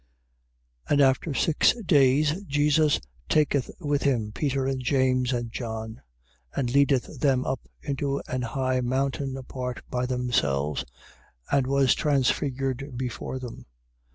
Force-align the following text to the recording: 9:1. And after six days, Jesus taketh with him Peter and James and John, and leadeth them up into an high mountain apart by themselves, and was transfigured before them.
9:1. 0.89 0.91
And 0.93 1.01
after 1.01 1.33
six 1.35 1.73
days, 1.85 2.41
Jesus 2.47 2.99
taketh 3.29 3.69
with 3.79 4.01
him 4.01 4.31
Peter 4.31 4.65
and 4.65 4.81
James 4.81 5.31
and 5.31 5.51
John, 5.51 6.01
and 6.55 6.73
leadeth 6.73 7.19
them 7.19 7.45
up 7.45 7.59
into 7.83 8.19
an 8.27 8.41
high 8.41 8.81
mountain 8.81 9.37
apart 9.37 9.83
by 9.91 10.07
themselves, 10.07 10.83
and 11.51 11.67
was 11.67 11.93
transfigured 11.93 12.97
before 12.97 13.37
them. 13.37 13.67